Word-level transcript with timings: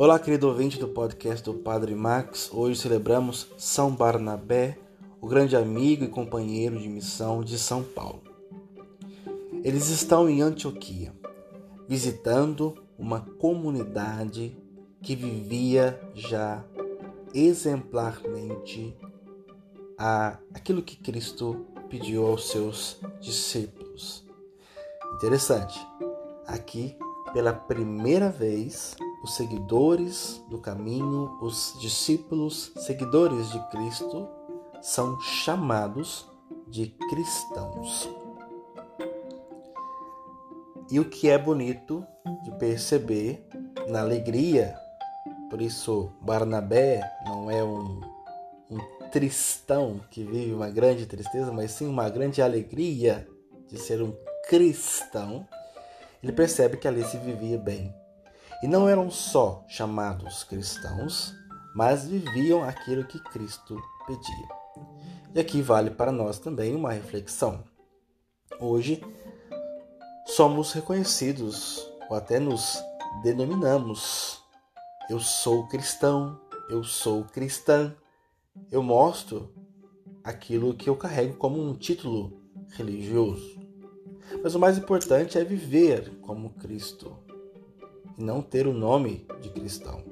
Olá, 0.00 0.16
querido 0.16 0.46
ouvinte 0.46 0.78
do 0.78 0.86
podcast 0.86 1.44
do 1.44 1.52
Padre 1.52 1.92
Max. 1.92 2.48
Hoje 2.52 2.80
celebramos 2.80 3.48
São 3.58 3.90
Barnabé, 3.90 4.78
o 5.20 5.26
grande 5.26 5.56
amigo 5.56 6.04
e 6.04 6.08
companheiro 6.08 6.78
de 6.78 6.88
missão 6.88 7.42
de 7.42 7.58
São 7.58 7.82
Paulo. 7.82 8.22
Eles 9.64 9.88
estão 9.88 10.30
em 10.30 10.40
Antioquia, 10.40 11.12
visitando 11.88 12.76
uma 12.96 13.22
comunidade 13.40 14.56
que 15.02 15.16
vivia 15.16 16.00
já 16.14 16.64
exemplarmente 17.34 18.96
a 19.98 20.38
aquilo 20.54 20.80
que 20.80 20.94
Cristo 20.94 21.66
pediu 21.90 22.24
aos 22.24 22.50
seus 22.50 23.00
discípulos. 23.18 24.24
Interessante. 25.16 25.84
Aqui, 26.46 26.96
pela 27.32 27.52
primeira 27.52 28.30
vez, 28.30 28.96
os 29.22 29.34
seguidores 29.34 30.42
do 30.48 30.58
caminho, 30.58 31.38
os 31.40 31.76
discípulos, 31.80 32.72
seguidores 32.76 33.50
de 33.50 33.58
Cristo, 33.70 34.28
são 34.80 35.20
chamados 35.20 36.26
de 36.66 36.88
cristãos. 37.10 38.08
E 40.90 40.98
o 40.98 41.04
que 41.04 41.28
é 41.28 41.36
bonito 41.36 42.04
de 42.44 42.50
perceber 42.52 43.46
na 43.88 44.00
alegria, 44.00 44.74
por 45.50 45.60
isso 45.60 46.12
Barnabé 46.20 47.02
não 47.26 47.50
é 47.50 47.62
um, 47.62 48.00
um 48.70 48.78
tristão 49.10 50.00
que 50.10 50.22
vive 50.22 50.52
uma 50.52 50.70
grande 50.70 51.06
tristeza, 51.06 51.52
mas 51.52 51.72
sim 51.72 51.86
uma 51.86 52.08
grande 52.08 52.40
alegria 52.40 53.28
de 53.66 53.78
ser 53.78 54.02
um 54.02 54.14
cristão, 54.48 55.46
ele 56.22 56.32
percebe 56.32 56.76
que 56.76 56.88
ali 56.88 57.04
se 57.04 57.18
vivia 57.18 57.58
bem. 57.58 57.94
E 58.60 58.66
não 58.66 58.88
eram 58.88 59.08
só 59.08 59.64
chamados 59.68 60.42
cristãos, 60.42 61.32
mas 61.74 62.06
viviam 62.06 62.64
aquilo 62.64 63.04
que 63.04 63.20
Cristo 63.20 63.80
pedia. 64.04 64.48
E 65.32 65.38
aqui 65.38 65.62
vale 65.62 65.90
para 65.90 66.10
nós 66.10 66.40
também 66.40 66.74
uma 66.74 66.92
reflexão. 66.92 67.62
Hoje 68.58 69.00
somos 70.26 70.72
reconhecidos 70.72 71.88
ou 72.10 72.16
até 72.16 72.40
nos 72.40 72.82
denominamos. 73.22 74.42
Eu 75.08 75.20
sou 75.20 75.68
cristão, 75.68 76.40
eu 76.68 76.82
sou 76.82 77.24
cristã. 77.24 77.94
Eu 78.72 78.82
mostro 78.82 79.54
aquilo 80.24 80.74
que 80.74 80.90
eu 80.90 80.96
carrego 80.96 81.36
como 81.36 81.62
um 81.62 81.74
título 81.74 82.42
religioso. 82.70 83.56
Mas 84.42 84.56
o 84.56 84.58
mais 84.58 84.76
importante 84.76 85.38
é 85.38 85.44
viver 85.44 86.18
como 86.22 86.50
Cristo 86.54 87.27
e 88.18 88.22
não 88.22 88.42
ter 88.42 88.66
o 88.66 88.72
nome 88.72 89.26
de 89.40 89.48
cristão. 89.48 90.02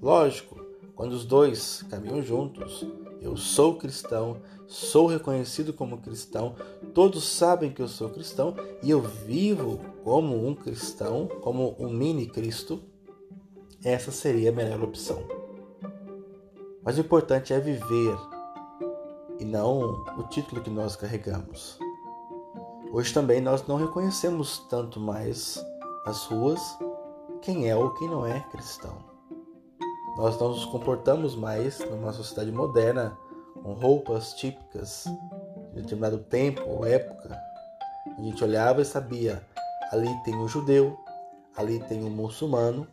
Lógico, 0.00 0.58
quando 0.96 1.12
os 1.12 1.24
dois 1.24 1.84
caminham 1.90 2.22
juntos, 2.22 2.86
eu 3.20 3.36
sou 3.36 3.76
cristão, 3.76 4.38
sou 4.66 5.06
reconhecido 5.06 5.72
como 5.72 5.98
cristão, 5.98 6.54
todos 6.94 7.24
sabem 7.24 7.70
que 7.70 7.82
eu 7.82 7.88
sou 7.88 8.08
cristão 8.08 8.54
e 8.82 8.90
eu 8.90 9.00
vivo 9.00 9.80
como 10.02 10.46
um 10.46 10.54
cristão, 10.54 11.26
como 11.42 11.76
um 11.78 11.90
mini 11.90 12.26
Cristo, 12.26 12.82
essa 13.84 14.10
seria 14.10 14.50
a 14.50 14.52
melhor 14.52 14.82
opção. 14.82 15.22
Mas 16.82 16.96
o 16.96 17.00
importante 17.00 17.52
é 17.52 17.60
viver 17.60 18.16
e 19.38 19.44
não 19.44 20.04
o 20.18 20.22
título 20.24 20.62
que 20.62 20.70
nós 20.70 20.96
carregamos. 20.96 21.78
Hoje 22.92 23.12
também 23.12 23.40
nós 23.40 23.66
não 23.66 23.76
reconhecemos 23.76 24.58
tanto 24.70 25.00
mais 25.00 25.62
nas 26.06 26.24
ruas 26.26 26.60
quem 27.44 27.68
é 27.68 27.76
ou 27.76 27.90
quem 27.90 28.08
não 28.08 28.26
é 28.26 28.40
cristão. 28.50 28.96
Nós 30.16 30.38
não 30.40 30.50
nos 30.50 30.64
comportamos 30.66 31.34
mais 31.34 31.78
numa 31.90 32.12
sociedade 32.12 32.50
moderna 32.50 33.16
com 33.62 33.72
roupas 33.74 34.34
típicas 34.34 35.04
de 35.72 35.82
determinado 35.82 36.18
tempo 36.18 36.62
ou 36.68 36.86
época. 36.86 37.38
A 38.16 38.22
gente 38.22 38.42
olhava 38.42 38.82
e 38.82 38.84
sabia, 38.84 39.44
ali 39.90 40.08
tem 40.24 40.34
um 40.36 40.48
judeu, 40.48 40.98
ali 41.56 41.80
tem 41.80 42.02
um 42.04 42.10
muçulmano, 42.10 42.86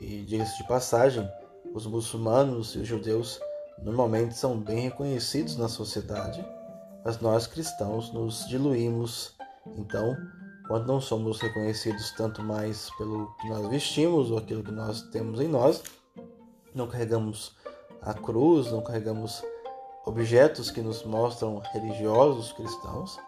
e 0.00 0.22
diga-se 0.22 0.56
de 0.58 0.68
passagem, 0.68 1.28
os 1.74 1.86
muçulmanos 1.86 2.74
e 2.74 2.78
os 2.78 2.86
judeus 2.86 3.40
normalmente 3.82 4.34
são 4.34 4.58
bem 4.58 4.80
reconhecidos 4.80 5.56
na 5.56 5.68
sociedade 5.68 6.44
mas 7.08 7.20
nós 7.20 7.46
cristãos 7.46 8.12
nos 8.12 8.46
diluímos. 8.46 9.34
Então, 9.76 10.14
quando 10.68 10.86
não 10.86 11.00
somos 11.00 11.40
reconhecidos 11.40 12.12
tanto 12.12 12.42
mais 12.42 12.90
pelo 12.98 13.34
que 13.36 13.48
nós 13.48 13.66
vestimos 13.68 14.30
ou 14.30 14.36
aquilo 14.36 14.62
que 14.62 14.70
nós 14.70 15.00
temos 15.10 15.40
em 15.40 15.48
nós, 15.48 15.82
não 16.74 16.86
carregamos 16.86 17.56
a 18.02 18.12
cruz, 18.12 18.70
não 18.70 18.82
carregamos 18.82 19.42
objetos 20.04 20.70
que 20.70 20.82
nos 20.82 21.02
mostram 21.04 21.58
religiosos 21.72 22.52
cristãos, 22.52 23.18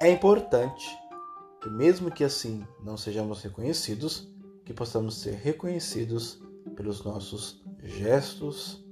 é 0.00 0.10
importante 0.10 0.98
que, 1.60 1.68
mesmo 1.68 2.10
que 2.10 2.24
assim 2.24 2.66
não 2.82 2.96
sejamos 2.96 3.42
reconhecidos, 3.42 4.26
que 4.64 4.72
possamos 4.72 5.18
ser 5.18 5.34
reconhecidos 5.34 6.40
pelos 6.74 7.04
nossos 7.04 7.62
gestos, 7.82 8.82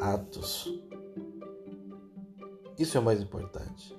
atos. 0.00 0.68
Isso 2.76 2.96
é 2.96 3.00
o 3.00 3.04
mais 3.04 3.22
importante. 3.22 3.96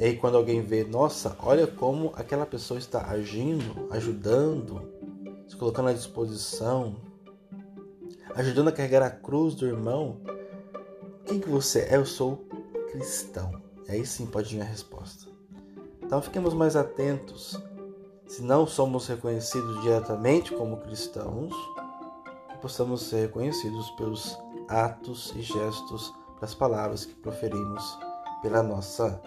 E 0.00 0.04
aí 0.04 0.16
quando 0.16 0.38
alguém 0.38 0.62
vê, 0.62 0.82
nossa, 0.82 1.36
olha 1.40 1.66
como 1.66 2.10
aquela 2.16 2.46
pessoa 2.46 2.78
está 2.78 3.10
agindo, 3.10 3.86
ajudando, 3.90 4.80
se 5.46 5.54
colocando 5.54 5.90
à 5.90 5.92
disposição, 5.92 6.96
ajudando 8.34 8.68
a 8.68 8.72
carregar 8.72 9.02
a 9.02 9.10
cruz 9.10 9.54
do 9.54 9.66
irmão. 9.66 10.16
Quem 11.26 11.38
que 11.38 11.50
você 11.50 11.80
é? 11.80 11.96
Eu 11.96 12.06
sou 12.06 12.48
cristão. 12.90 13.60
E 13.86 13.92
aí 13.92 14.06
sim 14.06 14.24
pode 14.24 14.54
vir 14.54 14.62
a 14.62 14.64
resposta. 14.64 15.30
Então 16.02 16.22
fiquemos 16.22 16.54
mais 16.54 16.76
atentos. 16.76 17.62
Se 18.26 18.40
não 18.40 18.66
somos 18.66 19.06
reconhecidos 19.06 19.82
diretamente 19.82 20.54
como 20.54 20.78
cristãos, 20.78 21.54
possamos 22.62 23.02
ser 23.02 23.26
reconhecidos 23.26 23.90
pelos 23.90 24.38
atos 24.66 25.34
e 25.36 25.42
gestos 25.42 26.10
das 26.40 26.54
palavras 26.54 27.04
que 27.04 27.14
proferimos 27.16 27.98
pela 28.40 28.62
nossa 28.62 29.20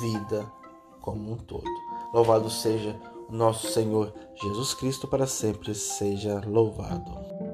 vida 0.00 0.50
como 1.00 1.32
um 1.32 1.36
todo. 1.36 1.68
Louvado 2.12 2.48
seja 2.50 2.98
o 3.28 3.32
nosso 3.32 3.68
Senhor 3.68 4.12
Jesus 4.42 4.74
Cristo, 4.74 5.06
para 5.08 5.26
sempre 5.26 5.74
seja 5.74 6.40
louvado. 6.46 7.53